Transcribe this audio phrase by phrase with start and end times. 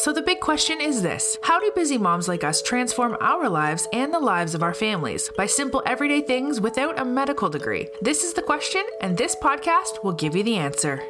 [0.00, 3.86] So the big question is this How do busy moms like us transform our lives
[3.92, 7.86] and the lives of our families by simple everyday things without a medical degree?
[8.00, 11.02] This is the question, and this podcast will give you the answer.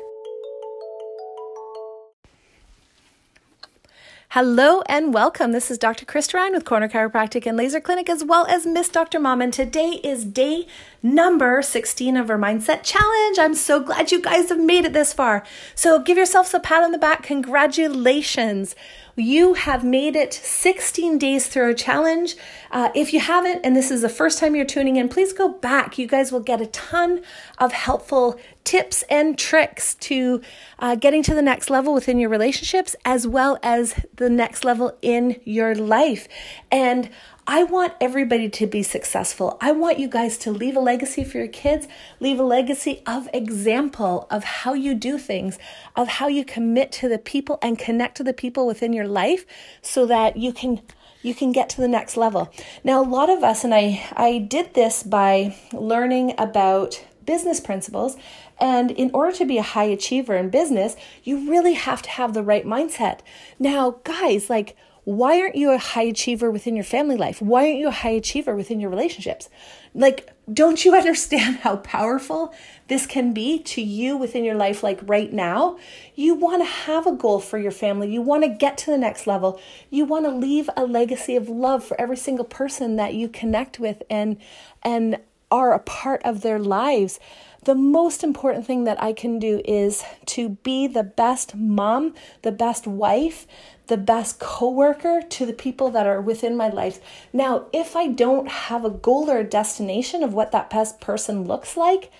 [4.34, 5.50] Hello and welcome.
[5.50, 6.06] This is Dr.
[6.06, 9.18] Krista Ryan with Corner Chiropractic and Laser Clinic, as well as Miss Dr.
[9.18, 9.40] Mom.
[9.40, 10.68] And today is day
[11.02, 13.40] number 16 of our Mindset Challenge.
[13.40, 15.44] I'm so glad you guys have made it this far.
[15.74, 17.24] So give yourselves a pat on the back.
[17.24, 18.76] Congratulations.
[19.16, 22.36] You have made it 16 days through a challenge.
[22.70, 25.48] Uh, if you haven't, and this is the first time you're tuning in, please go
[25.48, 25.98] back.
[25.98, 27.22] You guys will get a ton
[27.58, 30.40] of helpful tips and tricks to
[30.78, 34.96] uh, getting to the next level within your relationships as well as the next level
[35.02, 36.28] in your life.
[36.70, 37.10] And
[37.46, 39.58] I want everybody to be successful.
[39.60, 41.88] I want you guys to leave a legacy for your kids,
[42.20, 45.58] leave a legacy of example of how you do things,
[45.96, 49.46] of how you commit to the people and connect to the people within your life
[49.82, 50.80] so that you can
[51.22, 52.52] you can get to the next level.
[52.84, 58.16] Now a lot of us and I I did this by learning about business principles
[58.58, 62.34] and in order to be a high achiever in business, you really have to have
[62.34, 63.20] the right mindset.
[63.60, 67.40] Now, guys, like why aren't you a high achiever within your family life?
[67.40, 69.48] Why aren't you a high achiever within your relationships?
[69.94, 72.54] Like, don't you understand how powerful
[72.88, 75.78] this can be to you within your life, like right now?
[76.14, 78.12] You want to have a goal for your family.
[78.12, 79.60] You want to get to the next level.
[79.88, 83.80] You want to leave a legacy of love for every single person that you connect
[83.80, 84.36] with and,
[84.82, 85.18] and
[85.50, 87.18] are a part of their lives.
[87.64, 92.52] The most important thing that I can do is to be the best mom, the
[92.52, 93.46] best wife,
[93.88, 97.00] the best coworker to the people that are within my life.
[97.32, 101.44] Now, if I don't have a goal or a destination of what that best person
[101.44, 102.10] looks like,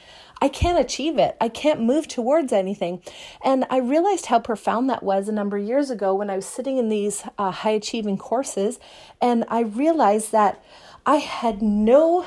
[0.42, 1.36] I can't achieve it.
[1.41, 3.03] I can't move towards anything.
[3.45, 6.47] And I realized how profound that was a number of years ago when I was
[6.47, 8.78] sitting in these uh, high achieving courses.
[9.20, 10.62] And I realized that
[11.05, 12.27] I had no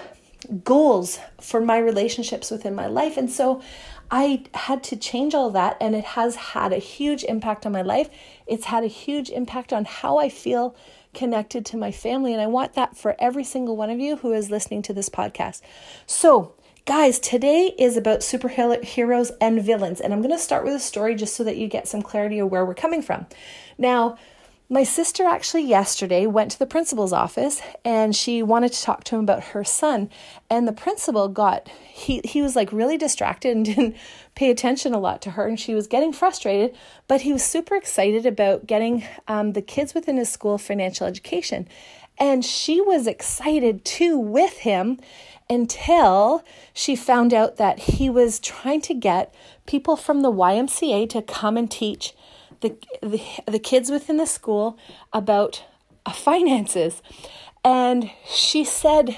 [0.64, 3.18] goals for my relationships within my life.
[3.18, 3.62] And so
[4.12, 7.82] I had to change all that, and it has had a huge impact on my
[7.82, 8.10] life.
[8.46, 10.76] It's had a huge impact on how I feel
[11.14, 12.34] connected to my family.
[12.34, 15.10] And I want that for every single one of you who is listening to this
[15.10, 15.62] podcast.
[16.06, 16.54] So,
[16.86, 20.02] guys, today is about superheroes and villains.
[20.02, 22.40] And I'm going to start with a story just so that you get some clarity
[22.40, 23.26] of where we're coming from.
[23.78, 24.18] Now,
[24.70, 29.16] my sister actually yesterday went to the principal's office and she wanted to talk to
[29.16, 30.10] him about her son.
[30.50, 33.96] And the principal got, he, he was like really distracted and didn't
[34.36, 35.48] pay attention a lot to her.
[35.48, 36.76] And she was getting frustrated,
[37.08, 41.68] but he was super excited about getting um, the kids within his school financial education.
[42.18, 45.00] And she was excited too with him
[45.50, 46.44] until
[46.74, 49.34] she found out that he was trying to get
[49.66, 52.14] people from the YMCA to come and teach
[52.64, 54.80] the, the, the kids within the school
[55.12, 55.64] about
[56.06, 57.04] uh, finances.
[57.64, 59.16] And she said,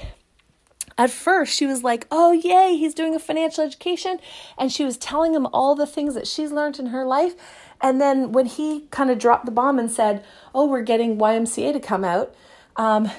[0.98, 4.18] at first, she was like, Oh, yay, he's doing a financial education.
[4.58, 7.34] And she was telling him all the things that she's learned in her life.
[7.80, 10.24] And then when he kind of dropped the bomb and said,
[10.54, 12.34] Oh, we're getting YMCA to come out,
[12.76, 13.10] um,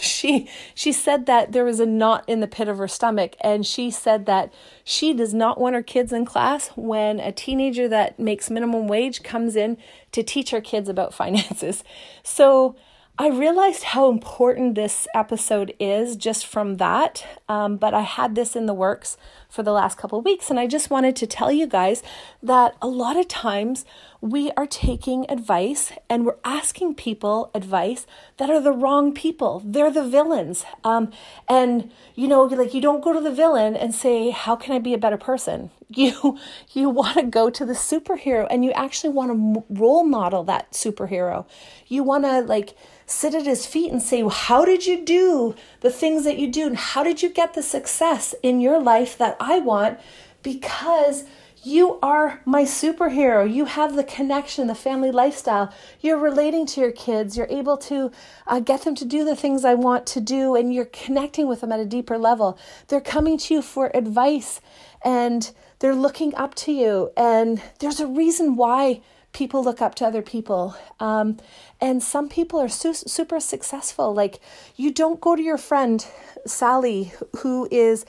[0.00, 3.66] she she said that there was a knot in the pit of her stomach, and
[3.66, 4.52] she said that
[4.84, 9.22] she does not want her kids in class when a teenager that makes minimum wage
[9.22, 9.76] comes in
[10.12, 11.84] to teach her kids about finances.
[12.22, 12.76] So
[13.18, 17.24] I realized how important this episode is just from that.
[17.48, 19.16] Um, but I had this in the works
[19.48, 22.02] for the last couple weeks, and I just wanted to tell you guys
[22.42, 23.86] that a lot of times
[24.20, 28.06] we are taking advice and we're asking people advice
[28.36, 29.62] that are the wrong people.
[29.64, 30.66] They're the villains.
[30.84, 31.10] Um,
[31.48, 34.78] and you know, like you don't go to the villain and say, "How can I
[34.78, 36.36] be a better person?" You
[36.72, 40.72] you want to go to the superhero, and you actually want to role model that
[40.72, 41.46] superhero.
[41.86, 42.74] You want to like
[43.06, 46.66] sit at his feet and say, How did you do the things that you do?
[46.66, 49.98] And how did you get the success in your life that I want?
[50.42, 51.24] Because
[51.62, 53.52] you are my superhero.
[53.52, 55.72] You have the connection, the family lifestyle.
[56.00, 57.36] You're relating to your kids.
[57.36, 58.12] You're able to
[58.46, 61.62] uh, get them to do the things I want to do, and you're connecting with
[61.62, 62.56] them at a deeper level.
[62.86, 64.60] They're coming to you for advice
[65.04, 67.10] and they're looking up to you.
[67.16, 69.00] And there's a reason why
[69.36, 70.74] people look up to other people.
[70.98, 71.36] Um,
[71.78, 74.14] and some people are su- super successful.
[74.14, 74.40] Like,
[74.76, 76.04] you don't go to your friend,
[76.46, 78.06] Sally, who is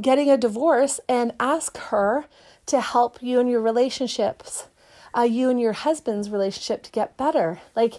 [0.00, 2.26] getting a divorce, and ask her
[2.66, 4.68] to help you in your relationships,
[5.16, 7.60] uh, you and your husband's relationship to get better.
[7.74, 7.94] Like,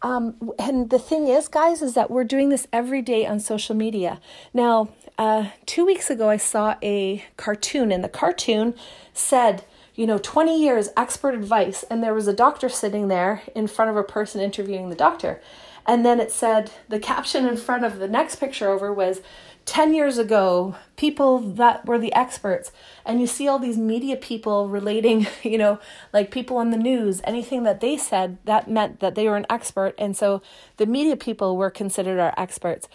[0.00, 3.74] um, and the thing is, guys, is that we're doing this every day on social
[3.74, 4.20] media.
[4.54, 8.74] Now, uh, two weeks ago, I saw a cartoon, and the cartoon
[9.12, 9.64] said,
[9.98, 11.82] you know, 20 years expert advice.
[11.90, 15.40] And there was a doctor sitting there in front of a person interviewing the doctor.
[15.84, 19.22] And then it said, the caption in front of the next picture over was,
[19.64, 22.70] 10 years ago, people that were the experts,
[23.04, 25.80] and you see all these media people relating, you know,
[26.12, 29.46] like people on the news, anything that they said, that meant that they were an
[29.50, 29.94] expert.
[29.98, 30.40] And so
[30.76, 32.88] the media people were considered our experts.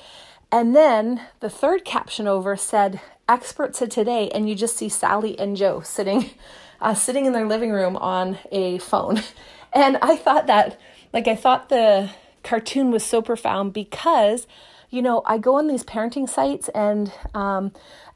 [0.54, 5.38] And then the third caption over said, experts of today, and you just see Sally
[5.38, 6.30] and Joe sitting,
[6.84, 9.22] uh, sitting in their living room on a phone.
[9.76, 10.80] And I thought that,
[11.14, 12.12] like, I thought the
[12.44, 14.46] cartoon was so profound because
[14.94, 17.72] you know, I go on these parenting sites and um,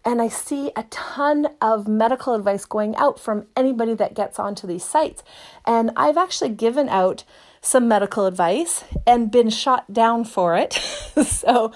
[0.06, 4.68] and I see a ton of medical advice going out from anybody that gets onto
[4.68, 5.24] these sites.
[5.66, 7.24] And I've actually given out
[7.62, 10.74] some medical advice and been shot down for it.
[11.26, 11.72] so,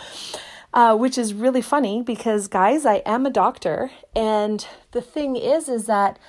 [0.72, 5.68] uh, which is really funny because, guys, I am a doctor, and the thing is,
[5.68, 6.20] is that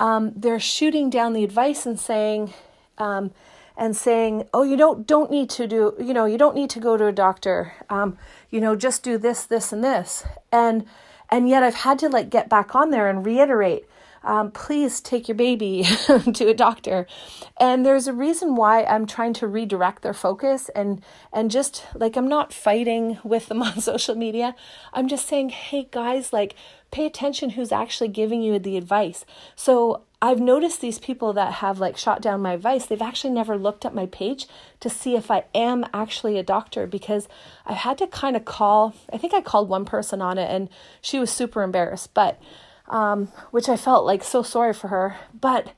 [0.00, 2.52] um, they're shooting down the advice and saying.
[2.98, 3.30] Um,
[3.76, 6.80] and saying, "Oh, you don't don't need to do, you know, you don't need to
[6.80, 7.72] go to a doctor.
[7.88, 8.18] Um,
[8.50, 10.84] you know, just do this, this, and this." And
[11.30, 13.86] and yet I've had to like get back on there and reiterate,
[14.22, 15.84] um, please take your baby
[16.34, 17.06] to a doctor.
[17.58, 21.02] And there's a reason why I'm trying to redirect their focus and
[21.32, 24.54] and just like I'm not fighting with them on social media.
[24.92, 26.54] I'm just saying, hey guys, like
[26.90, 29.24] pay attention who's actually giving you the advice.
[29.54, 33.56] So I've noticed these people that have like shot down my advice, they've actually never
[33.56, 34.46] looked at my page
[34.80, 37.26] to see if I am actually a doctor because
[37.64, 40.68] I've had to kind of call, I think I called one person on it and
[41.00, 42.38] she was super embarrassed, but
[42.90, 45.16] um, which I felt like so sorry for her.
[45.32, 45.72] But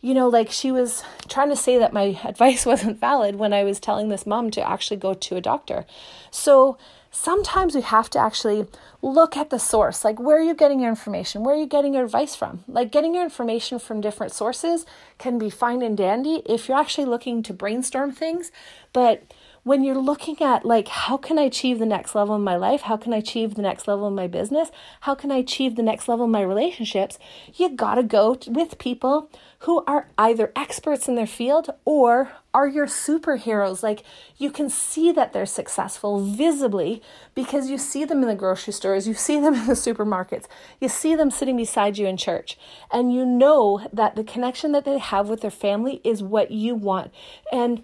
[0.00, 3.64] you know, like she was trying to say that my advice wasn't valid when I
[3.64, 5.86] was telling this mom to actually go to a doctor.
[6.30, 6.76] So
[7.10, 8.66] sometimes we have to actually
[9.00, 10.04] look at the source.
[10.04, 11.44] Like, where are you getting your information?
[11.44, 12.64] Where are you getting your advice from?
[12.66, 14.84] Like, getting your information from different sources
[15.16, 18.50] can be fine and dandy if you're actually looking to brainstorm things.
[18.92, 19.22] But
[19.64, 22.82] when you're looking at like how can i achieve the next level in my life?
[22.82, 24.70] How can i achieve the next level in my business?
[25.00, 27.18] How can i achieve the next level in my relationships?
[27.54, 29.30] You got to go with people
[29.60, 33.82] who are either experts in their field or are your superheroes.
[33.82, 34.02] Like
[34.36, 37.02] you can see that they're successful visibly
[37.34, 40.44] because you see them in the grocery stores you see them in the supermarkets
[40.78, 42.58] you see them sitting beside you in church
[42.92, 46.74] and you know that the connection that they have with their family is what you
[46.74, 47.10] want.
[47.50, 47.82] And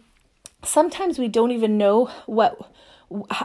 [0.63, 2.71] sometimes we don't even know what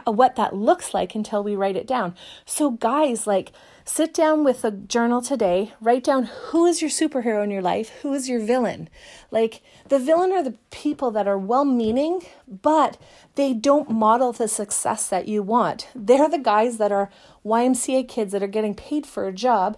[0.04, 2.14] what that looks like until we write it down.
[2.44, 3.50] So guys, like
[3.84, 7.88] sit down with a journal today, write down who is your superhero in your life,
[8.02, 8.88] who is your villain.
[9.32, 12.96] Like the villain are the people that are well-meaning, but
[13.34, 15.88] they don't model the success that you want.
[15.96, 17.10] They're the guys that are
[17.44, 19.76] YMCA kids that are getting paid for a job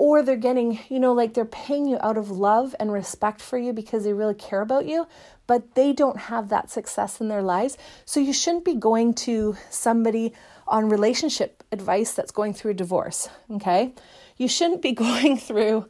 [0.00, 3.58] or they're getting, you know, like they're paying you out of love and respect for
[3.58, 5.06] you because they really care about you,
[5.46, 7.76] but they don't have that success in their lives.
[8.06, 10.32] So you shouldn't be going to somebody
[10.66, 13.92] on relationship advice that's going through a divorce, okay?
[14.38, 15.84] You shouldn't be going through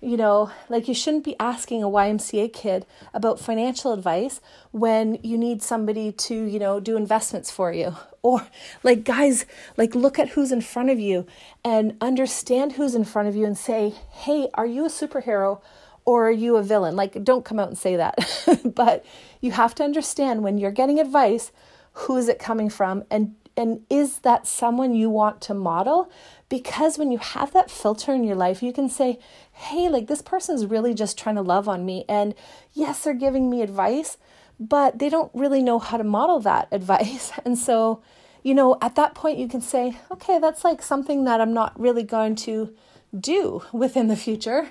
[0.00, 4.40] you know, like you shouldn't be asking a YMCA kid about financial advice
[4.70, 7.96] when you need somebody to, you know, do investments for you.
[8.20, 8.46] Or
[8.82, 9.46] like guys,
[9.76, 11.24] like look at who's in front of you
[11.64, 15.62] and understand who's in front of you and say, "Hey, are you a superhero
[16.04, 18.18] or are you a villain?" Like don't come out and say that.
[18.74, 19.04] but
[19.40, 21.52] you have to understand when you're getting advice,
[21.92, 26.10] who is it coming from and and is that someone you want to model?
[26.48, 29.18] Because when you have that filter in your life, you can say,
[29.52, 32.04] hey, like this person's really just trying to love on me.
[32.08, 32.34] And
[32.72, 34.16] yes, they're giving me advice,
[34.60, 37.32] but they don't really know how to model that advice.
[37.44, 38.00] And so,
[38.44, 41.78] you know, at that point, you can say, okay, that's like something that I'm not
[41.78, 42.74] really going to
[43.18, 44.70] do within the future.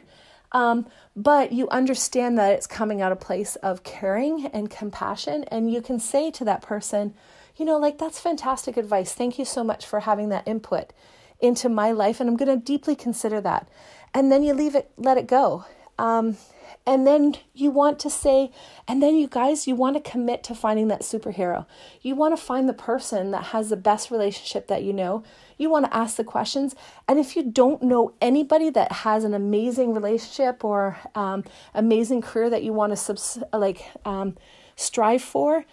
[0.54, 5.44] Um, but you understand that it's coming out of place of caring and compassion.
[5.46, 7.14] And you can say to that person,
[7.58, 9.14] you know, like, that's fantastic advice.
[9.14, 10.94] Thank you so much for having that input
[11.40, 12.20] into my life.
[12.20, 13.68] And I'm going to deeply consider that.
[14.14, 15.66] And then you leave it, let it go.
[16.00, 16.38] Um,
[16.86, 18.52] and then you want to say,
[18.88, 21.66] and then you guys, you want to commit to finding that superhero.
[22.02, 25.24] You want to find the person that has the best relationship that you know.
[25.58, 26.76] You want to ask the questions.
[27.08, 32.50] And if you don't know anybody that has an amazing relationship or um, amazing career
[32.52, 34.38] that you want to subs- like um,
[34.78, 35.66] strive for,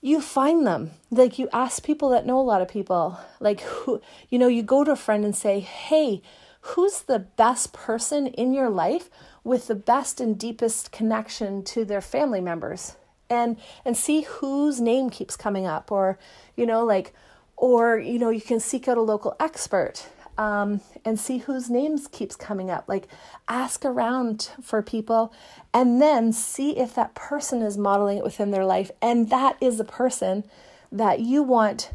[0.00, 0.92] you find them.
[1.10, 4.62] Like you ask people that know a lot of people like who you know you
[4.62, 6.22] go to a friend and say hey
[6.60, 9.08] who's the best person in your life
[9.44, 12.96] with the best and deepest connection to their family members?
[13.30, 16.18] And and see whose name keeps coming up or
[16.56, 17.12] you know like
[17.56, 20.06] or you know you can seek out a local expert
[20.38, 22.84] um, and see whose names keeps coming up.
[22.86, 23.08] Like
[23.48, 25.32] ask around for people
[25.72, 28.90] and then see if that person is modeling it within their life.
[29.00, 30.44] And that is the person
[30.92, 31.90] that you want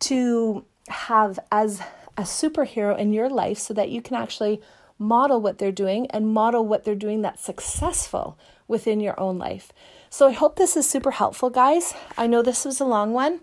[0.00, 1.80] to have as
[2.16, 4.60] a superhero in your life so that you can actually
[4.98, 9.72] model what they're doing and model what they're doing that's successful within your own life.
[10.10, 11.94] So I hope this is super helpful, guys.
[12.16, 13.40] I know this was a long one.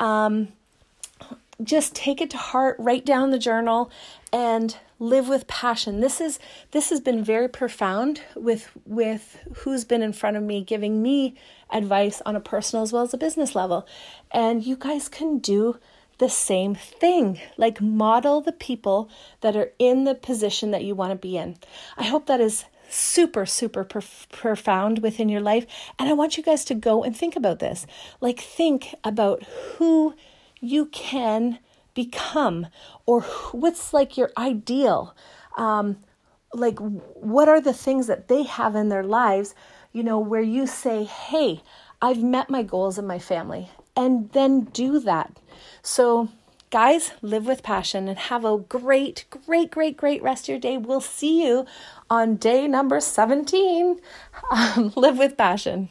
[0.00, 0.48] Um,
[1.62, 3.90] just take it to heart, write down the journal,
[4.32, 6.00] and live with passion.
[6.00, 6.38] This is
[6.70, 11.34] this has been very profound with with who's been in front of me giving me
[11.70, 13.86] advice on a personal as well as a business level.
[14.30, 15.78] And you guys can do
[16.18, 17.40] the same thing.
[17.56, 19.10] Like model the people
[19.40, 21.56] that are in the position that you want to be in.
[21.96, 25.66] I hope that is super, super prof- profound within your life.
[25.98, 27.86] And I want you guys to go and think about this.
[28.20, 30.14] Like, think about who
[30.60, 31.58] you can
[31.94, 32.66] become
[33.06, 33.22] or
[33.52, 35.14] what's like your ideal.
[35.56, 35.98] Um,
[36.52, 39.54] like, what are the things that they have in their lives,
[39.92, 41.62] you know, where you say, hey,
[42.00, 45.40] I've met my goals in my family, and then do that.
[45.82, 46.28] So,
[46.70, 50.76] guys, live with passion and have a great, great, great, great rest of your day.
[50.76, 51.66] We'll see you
[52.10, 54.00] on day number 17.
[54.50, 55.88] Um, live with passion.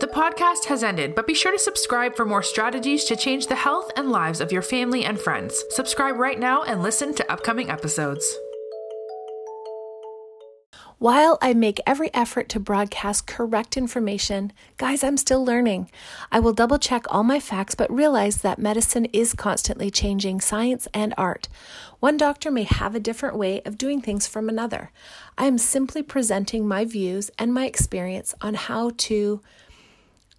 [0.00, 3.54] The podcast has ended, but be sure to subscribe for more strategies to change the
[3.54, 5.62] health and lives of your family and friends.
[5.68, 8.24] Subscribe right now and listen to upcoming episodes.
[10.96, 15.90] While I make every effort to broadcast correct information, guys, I'm still learning.
[16.32, 20.88] I will double check all my facts, but realize that medicine is constantly changing science
[20.94, 21.48] and art.
[21.98, 24.92] One doctor may have a different way of doing things from another.
[25.36, 29.42] I am simply presenting my views and my experience on how to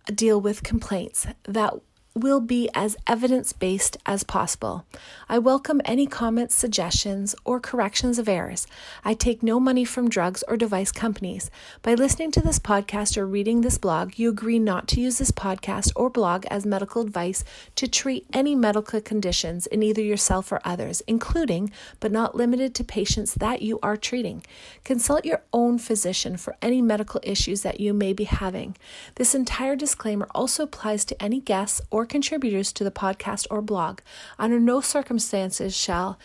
[0.08, 1.74] deal with complaints that
[2.14, 4.86] will be as evidence based as possible.
[5.30, 8.68] I welcome any comments, suggestions, or corrections of errors.
[9.06, 11.50] I take no money from drugs or device companies.
[11.82, 15.32] By listening to this podcast or reading this blog, you agree not to use this
[15.32, 20.60] podcast or blog as medical advice to treat any medical conditions in either yourself or
[20.66, 24.44] others, including but not limited to patients that you are treating.
[24.84, 28.76] Consult your own physician for any medical issues that you may be having.
[29.16, 33.62] This entire disclaimer also applies to any guests or or contributors to the podcast or
[33.62, 34.00] blog.
[34.40, 36.18] Under no circumstances shall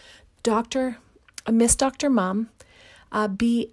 [0.43, 0.97] Dr.
[1.45, 2.09] Uh, Miss Dr.
[2.09, 2.49] Mom
[3.13, 3.71] uh, be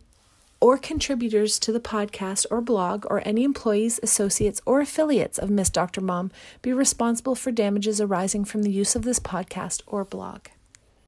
[0.60, 5.70] or contributors to the podcast or blog or any employees, associates, or affiliates of Miss
[5.70, 6.02] Dr.
[6.02, 6.30] Mom
[6.62, 10.48] be responsible for damages arising from the use of this podcast or blog.